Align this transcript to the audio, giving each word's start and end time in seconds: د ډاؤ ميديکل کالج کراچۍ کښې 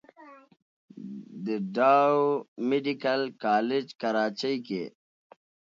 د 1.45 1.47
ډاؤ 1.75 2.21
ميديکل 2.69 3.21
کالج 3.45 3.87
کراچۍ 4.01 4.55
کښې 4.65 4.85